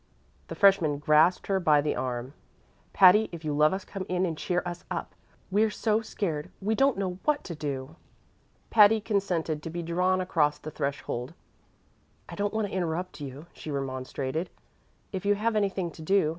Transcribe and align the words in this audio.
The 0.47 0.55
freshman 0.55 0.97
grasped 0.97 1.45
her 1.45 1.59
by 1.59 1.79
the 1.79 1.95
arm. 1.95 2.33
"Patty, 2.91 3.29
if 3.31 3.45
you 3.45 3.53
love 3.53 3.71
us 3.71 3.85
come 3.85 4.03
in 4.09 4.25
and 4.25 4.35
cheer 4.35 4.63
us 4.65 4.83
up. 4.89 5.13
We're 5.51 5.69
so 5.69 6.01
scared 6.01 6.49
we 6.59 6.73
don't 6.73 6.97
know 6.97 7.19
what 7.23 7.43
to 7.43 7.53
do." 7.53 7.97
Patty 8.71 8.99
consented 8.99 9.61
to 9.61 9.69
be 9.69 9.83
drawn 9.83 10.19
across 10.19 10.57
the 10.57 10.71
threshold. 10.71 11.35
"I 12.27 12.33
don't 12.33 12.51
want 12.51 12.65
to 12.65 12.73
interrupt 12.73 13.21
you," 13.21 13.45
she 13.53 13.69
remonstrated, 13.69 14.49
"if 15.11 15.23
you 15.23 15.35
have 15.35 15.55
anything 15.55 15.91
to 15.91 16.01
do." 16.01 16.29